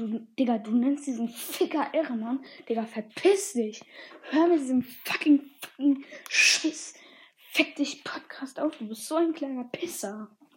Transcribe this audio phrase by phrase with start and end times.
[0.00, 2.42] Du, Digga, du nennst diesen Ficker Ehrenmann.
[2.66, 3.82] Digga, verpiss dich.
[4.30, 6.94] Hör mit diesem fucking, fucking Scheiß.
[7.52, 8.78] Fick dich Podcast auf.
[8.78, 10.30] Du bist so ein kleiner Pisser.